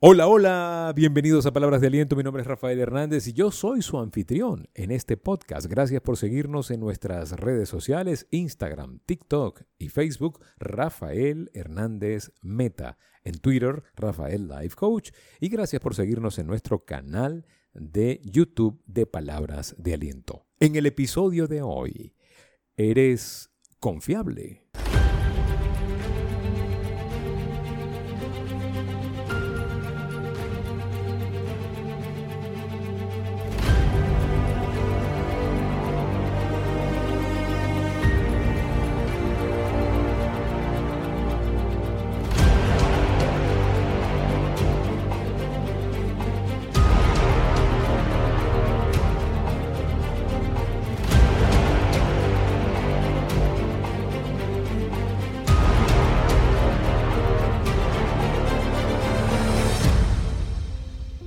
[0.00, 2.14] Hola, hola, bienvenidos a Palabras de Aliento.
[2.14, 5.66] Mi nombre es Rafael Hernández y yo soy su anfitrión en este podcast.
[5.66, 12.96] Gracias por seguirnos en nuestras redes sociales, Instagram, TikTok y Facebook, Rafael Hernández Meta.
[13.24, 15.10] En Twitter, Rafael Life Coach.
[15.40, 17.44] Y gracias por seguirnos en nuestro canal
[17.74, 20.46] de YouTube de Palabras de Aliento.
[20.60, 22.14] En el episodio de hoy,
[22.76, 24.67] ¿eres confiable?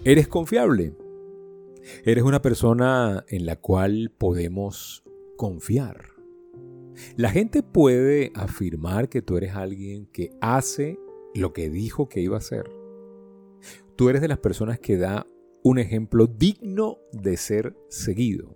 [0.03, 0.95] ¿Eres confiable?
[2.05, 5.03] ¿Eres una persona en la cual podemos
[5.37, 6.15] confiar?
[7.17, 10.97] La gente puede afirmar que tú eres alguien que hace
[11.35, 12.67] lo que dijo que iba a hacer.
[13.95, 15.27] Tú eres de las personas que da
[15.63, 18.55] un ejemplo digno de ser seguido.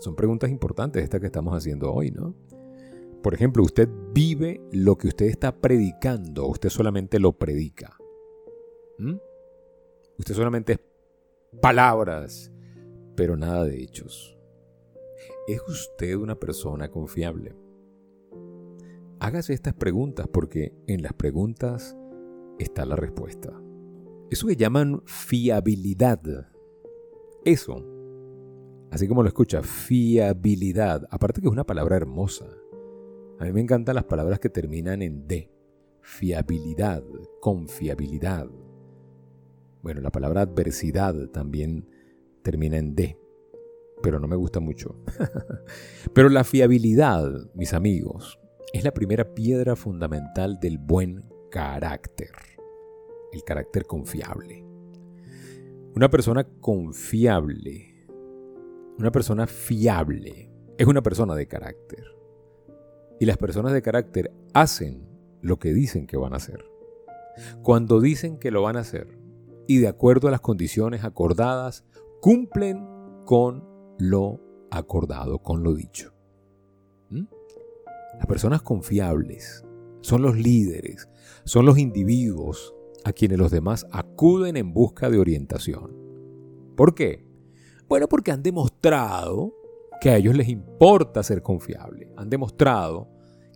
[0.00, 2.34] Son preguntas importantes estas que estamos haciendo hoy, ¿no?
[3.22, 7.96] Por ejemplo, ¿usted vive lo que usted está predicando usted solamente lo predica?
[8.98, 9.14] ¿Mm?
[10.18, 10.80] Usted solamente es
[11.60, 12.52] palabras,
[13.16, 14.38] pero nada de hechos.
[15.46, 17.54] ¿Es usted una persona confiable?
[19.20, 21.96] Hágase estas preguntas porque en las preguntas
[22.58, 23.52] está la respuesta.
[24.30, 26.20] Eso que llaman fiabilidad.
[27.44, 27.84] Eso,
[28.90, 31.06] así como lo escucha, fiabilidad.
[31.10, 32.46] Aparte que es una palabra hermosa.
[33.38, 35.50] A mí me encantan las palabras que terminan en D.
[36.00, 37.04] Fiabilidad,
[37.40, 38.48] confiabilidad.
[39.82, 41.88] Bueno, la palabra adversidad también
[42.42, 43.18] termina en D,
[44.02, 44.96] pero no me gusta mucho.
[46.12, 48.38] pero la fiabilidad, mis amigos,
[48.72, 52.30] es la primera piedra fundamental del buen carácter,
[53.32, 54.64] el carácter confiable.
[55.94, 58.06] Una persona confiable,
[58.98, 62.04] una persona fiable, es una persona de carácter.
[63.18, 65.08] Y las personas de carácter hacen
[65.40, 66.64] lo que dicen que van a hacer.
[67.62, 69.18] Cuando dicen que lo van a hacer,
[69.66, 71.84] y de acuerdo a las condiciones acordadas,
[72.20, 72.86] cumplen
[73.24, 73.64] con
[73.98, 74.40] lo
[74.70, 76.12] acordado, con lo dicho.
[77.10, 77.24] ¿Mm?
[78.18, 79.64] Las personas confiables
[80.00, 81.08] son los líderes,
[81.44, 82.74] son los individuos
[83.04, 85.96] a quienes los demás acuden en busca de orientación.
[86.76, 87.24] ¿Por qué?
[87.88, 89.54] Bueno, porque han demostrado
[90.00, 92.12] que a ellos les importa ser confiable.
[92.16, 93.08] Han demostrado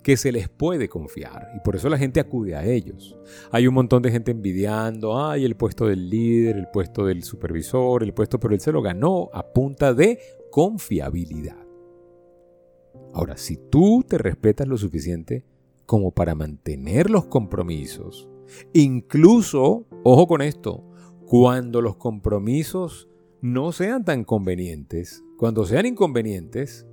[0.03, 3.19] que se les puede confiar y por eso la gente acude a ellos.
[3.51, 8.03] Hay un montón de gente envidiando, ay, el puesto del líder, el puesto del supervisor,
[8.03, 10.19] el puesto, pero él se lo ganó a punta de
[10.51, 11.67] confiabilidad.
[13.13, 15.45] Ahora, si tú te respetas lo suficiente
[15.85, 18.29] como para mantener los compromisos,
[18.73, 20.85] incluso, ojo con esto,
[21.27, 23.09] cuando los compromisos
[23.41, 26.87] no sean tan convenientes, cuando sean inconvenientes,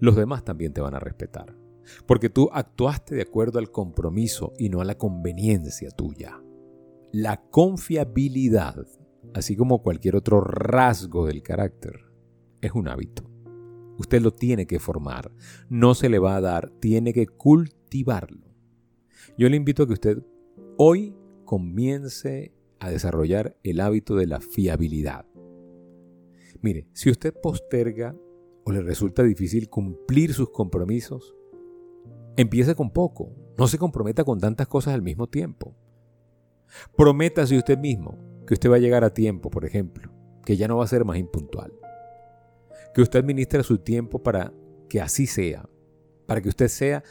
[0.00, 1.57] los demás también te van a respetar
[2.06, 6.42] porque tú actuaste de acuerdo al compromiso y no a la conveniencia tuya.
[7.12, 8.86] La confiabilidad,
[9.34, 12.00] así como cualquier otro rasgo del carácter,
[12.60, 13.24] es un hábito.
[13.98, 15.32] Usted lo tiene que formar,
[15.68, 18.46] no se le va a dar, tiene que cultivarlo.
[19.36, 20.18] Yo le invito a que usted
[20.76, 25.26] hoy comience a desarrollar el hábito de la fiabilidad.
[26.60, 28.16] Mire, si usted posterga
[28.64, 31.34] o le resulta difícil cumplir sus compromisos,
[32.38, 33.32] Empiece con poco.
[33.58, 35.74] No se comprometa con tantas cosas al mismo tiempo.
[36.96, 38.16] Prométase usted mismo
[38.46, 40.12] que usted va a llegar a tiempo, por ejemplo,
[40.44, 41.72] que ya no va a ser más impuntual.
[42.94, 44.52] Que usted administre su tiempo para
[44.88, 45.68] que así sea,
[46.26, 47.02] para que usted sea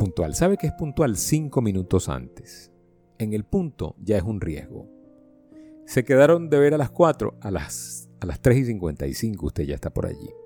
[0.00, 0.34] puntual.
[0.34, 2.72] ¿Sabe que es puntual cinco minutos antes?
[3.18, 4.88] En el punto ya es un riesgo.
[5.86, 9.62] Se quedaron de ver a las 4, a las, a las 3 y 55 usted
[9.62, 10.41] ya está por allí.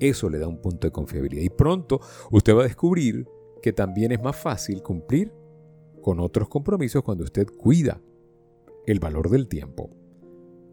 [0.00, 1.42] Eso le da un punto de confiabilidad.
[1.42, 2.00] Y pronto
[2.30, 3.28] usted va a descubrir
[3.62, 5.32] que también es más fácil cumplir
[6.00, 8.00] con otros compromisos cuando usted cuida
[8.86, 9.90] el valor del tiempo.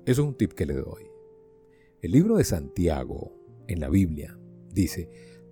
[0.05, 1.03] Eso es un tip que le doy.
[2.01, 3.33] El libro de Santiago
[3.67, 4.39] en la Biblia
[4.71, 5.09] dice,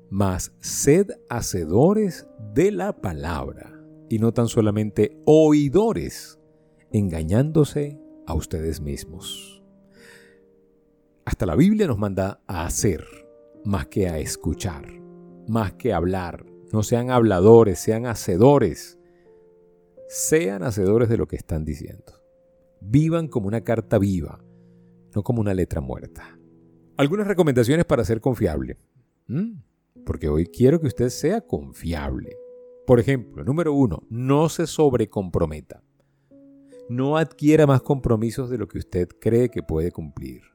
[0.10, 3.74] mas sed hacedores de la palabra
[4.10, 6.40] y no tan solamente oidores,
[6.92, 9.64] engañándose a ustedes mismos.
[11.26, 13.04] Hasta la Biblia nos manda a hacer
[13.66, 14.88] más que a escuchar,
[15.48, 16.46] más que hablar.
[16.72, 19.00] No sean habladores, sean hacedores.
[20.08, 22.14] Sean hacedores de lo que están diciendo.
[22.80, 24.44] Vivan como una carta viva,
[25.16, 26.38] no como una letra muerta.
[26.98, 28.78] Algunas recomendaciones para ser confiable.
[29.28, 29.58] ¿Mm?
[30.06, 32.38] Porque hoy quiero que usted sea confiable.
[32.86, 35.82] Por ejemplo, número uno, no se sobrecomprometa.
[36.88, 40.55] No adquiera más compromisos de lo que usted cree que puede cumplir.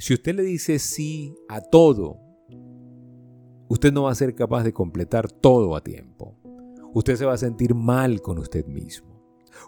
[0.00, 2.20] Si usted le dice sí a todo,
[3.66, 6.38] usted no va a ser capaz de completar todo a tiempo.
[6.94, 9.20] Usted se va a sentir mal con usted mismo.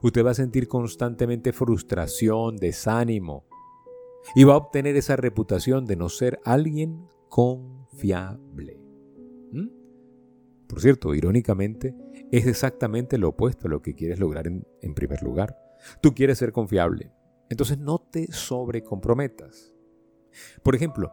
[0.02, 3.44] Usted va a sentir constantemente frustración, desánimo
[4.36, 8.80] y va a obtener esa reputación de no ser alguien confiable.
[9.50, 9.68] ¿Mm?
[10.68, 11.96] Por cierto, irónicamente,
[12.30, 15.56] es exactamente lo opuesto a lo que quieres lograr en, en primer lugar.
[16.00, 17.10] Tú quieres ser confiable,
[17.48, 19.74] entonces no te sobrecomprometas.
[20.62, 21.12] Por ejemplo,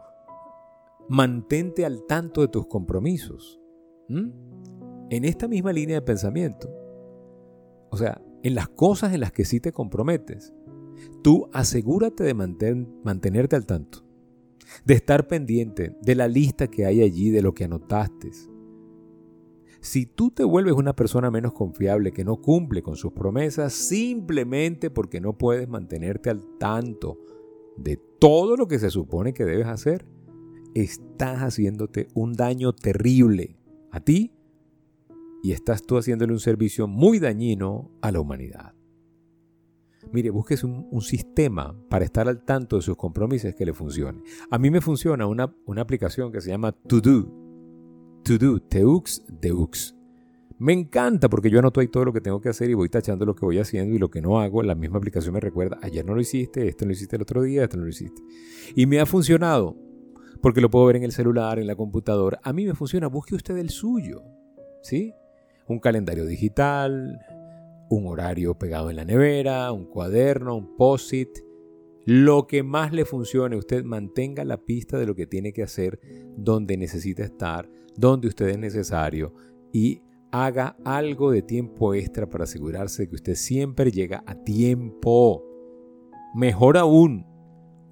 [1.08, 3.60] mantente al tanto de tus compromisos.
[4.08, 6.70] En esta misma línea de pensamiento.
[7.90, 10.54] O sea, en las cosas en las que sí te comprometes,
[11.22, 14.04] tú asegúrate de mantenerte al tanto,
[14.84, 18.30] de estar pendiente de la lista que hay allí, de lo que anotaste.
[19.80, 24.90] Si tú te vuelves una persona menos confiable que no cumple con sus promesas simplemente
[24.90, 27.18] porque no puedes mantenerte al tanto
[27.78, 30.06] de todo lo que se supone que debes hacer,
[30.74, 33.56] estás haciéndote un daño terrible
[33.90, 34.32] a ti
[35.42, 38.74] y estás tú haciéndole un servicio muy dañino a la humanidad.
[40.12, 44.22] Mire, busques un, sistema para estar al tanto de sus compromisos que le funcione.
[44.50, 47.30] A mí me funciona una, una aplicación que se llama To Do.
[48.24, 49.97] To Do, Teux, Deux.
[50.58, 53.24] Me encanta porque yo anoto ahí todo lo que tengo que hacer y voy tachando
[53.24, 54.62] lo que voy haciendo y lo que no hago.
[54.62, 57.42] La misma aplicación me recuerda, ayer no lo hiciste, esto no lo hiciste el otro
[57.42, 58.20] día, esto no lo hiciste.
[58.74, 59.76] Y me ha funcionado
[60.42, 62.40] porque lo puedo ver en el celular, en la computadora.
[62.42, 64.22] A mí me funciona, busque usted el suyo.
[64.82, 65.14] ¿Sí?
[65.68, 67.20] Un calendario digital,
[67.88, 71.28] un horario pegado en la nevera, un cuaderno, un post-it.
[72.04, 76.00] Lo que más le funcione, usted mantenga la pista de lo que tiene que hacer,
[76.36, 79.34] donde necesita estar, donde usted es necesario
[79.72, 80.02] y
[80.32, 85.44] haga algo de tiempo extra para asegurarse de que usted siempre llega a tiempo.
[86.34, 87.26] Mejor aún,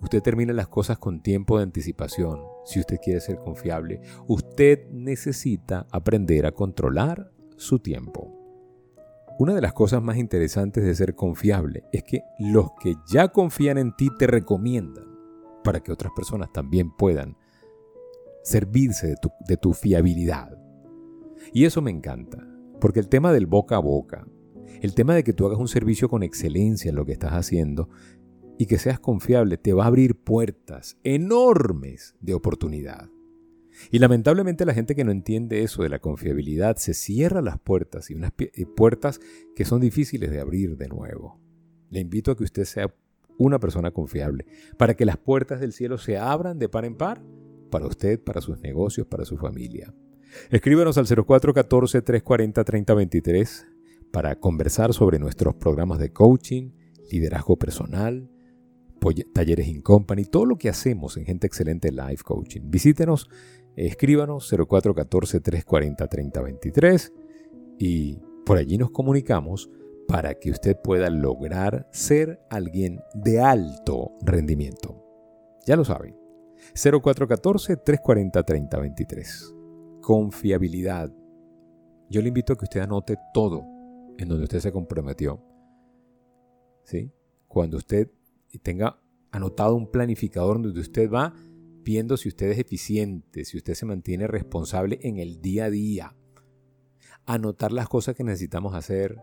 [0.02, 2.40] usted termina las cosas con tiempo de anticipación.
[2.64, 8.32] Si usted quiere ser confiable, usted necesita aprender a controlar su tiempo.
[9.38, 13.76] Una de las cosas más interesantes de ser confiable es que los que ya confían
[13.76, 15.04] en ti te recomiendan
[15.62, 17.36] para que otras personas también puedan
[18.42, 20.65] servirse de tu, de tu fiabilidad.
[21.52, 22.46] Y eso me encanta,
[22.80, 24.26] porque el tema del boca a boca,
[24.80, 27.88] el tema de que tú hagas un servicio con excelencia en lo que estás haciendo
[28.58, 33.10] y que seas confiable, te va a abrir puertas enormes de oportunidad.
[33.90, 38.10] Y lamentablemente la gente que no entiende eso de la confiabilidad se cierra las puertas
[38.10, 38.32] y unas
[38.74, 39.20] puertas
[39.54, 41.38] que son difíciles de abrir de nuevo.
[41.90, 42.94] Le invito a que usted sea
[43.38, 44.46] una persona confiable
[44.78, 47.22] para que las puertas del cielo se abran de par en par
[47.70, 49.92] para usted, para sus negocios, para su familia.
[50.50, 53.66] Escríbanos al 0414-340-3023
[54.10, 56.70] para conversar sobre nuestros programas de coaching,
[57.10, 58.30] liderazgo personal,
[59.34, 62.62] talleres in company, todo lo que hacemos en Gente Excelente Life Coaching.
[62.64, 63.30] Visítenos,
[63.76, 67.12] escríbanos 0414-340-3023
[67.78, 69.70] y por allí nos comunicamos
[70.08, 75.04] para que usted pueda lograr ser alguien de alto rendimiento.
[75.66, 76.16] Ya lo saben,
[76.74, 79.55] 0414-340-3023
[80.06, 81.12] confiabilidad.
[82.08, 83.66] Yo le invito a que usted anote todo
[84.16, 85.42] en donde usted se comprometió.
[86.84, 87.10] ¿Sí?
[87.48, 88.12] Cuando usted
[88.62, 91.34] tenga anotado un planificador donde usted va
[91.82, 96.16] viendo si usted es eficiente, si usted se mantiene responsable en el día a día.
[97.24, 99.18] Anotar las cosas que necesitamos hacer,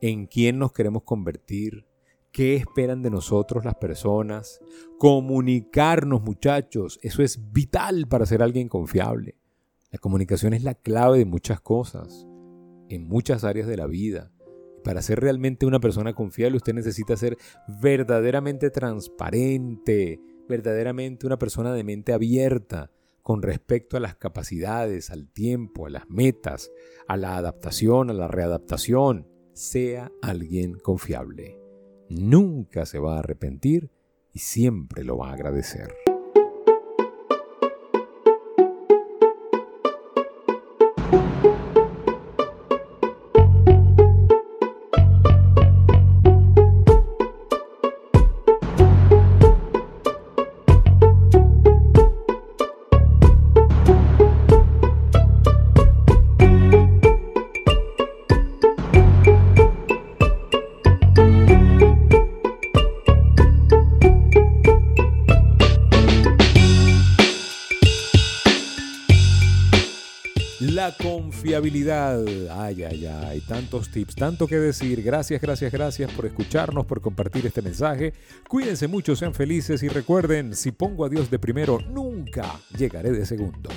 [0.00, 1.86] en quién nos queremos convertir,
[2.32, 4.58] qué esperan de nosotros las personas.
[4.98, 9.36] Comunicarnos, muchachos, eso es vital para ser alguien confiable.
[9.94, 12.26] La comunicación es la clave de muchas cosas,
[12.88, 14.32] en muchas áreas de la vida.
[14.82, 17.36] Para ser realmente una persona confiable usted necesita ser
[17.80, 22.90] verdaderamente transparente, verdaderamente una persona de mente abierta
[23.22, 26.72] con respecto a las capacidades, al tiempo, a las metas,
[27.06, 29.28] a la adaptación, a la readaptación.
[29.52, 31.56] Sea alguien confiable.
[32.08, 33.92] Nunca se va a arrepentir
[34.32, 36.03] y siempre lo va a agradecer.
[70.72, 72.24] La confiabilidad.
[72.50, 73.40] Ay, ay, ay.
[73.40, 75.02] Tantos tips, tanto que decir.
[75.02, 78.14] Gracias, gracias, gracias por escucharnos, por compartir este mensaje.
[78.48, 83.26] Cuídense mucho, sean felices y recuerden, si pongo a Dios de primero, nunca llegaré de
[83.26, 83.68] segundo.